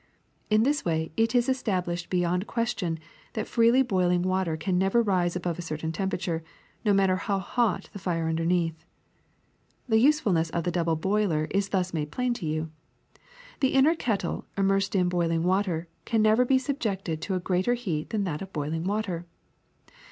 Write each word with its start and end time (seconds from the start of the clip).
In 0.49 0.63
this 0.63 0.83
way 0.83 1.11
it 1.15 1.35
is 1.35 1.47
established 1.47 2.09
be 2.09 2.21
yond 2.21 2.47
question 2.47 2.97
that 3.33 3.45
freely 3.45 3.83
boiling 3.83 4.23
water 4.23 4.57
can 4.57 4.79
never 4.79 5.03
rise 5.03 5.35
above 5.35 5.59
a 5.59 5.61
certain 5.61 5.91
temperature, 5.91 6.43
no 6.83 6.91
matter 6.91 7.17
how 7.17 7.37
hot 7.37 7.87
the 7.93 7.99
fire 7.99 8.27
underneath. 8.27 8.83
*^The 9.87 10.01
usefulness 10.01 10.49
of 10.49 10.63
the 10.63 10.71
double 10.71 10.95
boiler 10.95 11.45
is 11.51 11.69
thus 11.69 11.93
made 11.93 12.09
plain 12.09 12.33
to 12.33 12.47
you. 12.47 12.71
The 13.59 13.75
inner 13.75 13.93
kettle, 13.93 14.45
immersed 14.57 14.95
in 14.95 15.07
boiling 15.07 15.43
water, 15.43 15.87
can 16.03 16.23
never 16.23 16.45
be 16.45 16.57
subjected 16.57 17.21
to 17.21 17.35
a 17.35 17.37
heat 17.37 17.43
greater 17.43 17.75
than 18.09 18.23
that 18.23 18.41
of 18.41 18.51
boiling 18.51 18.85
water. 18.85 19.27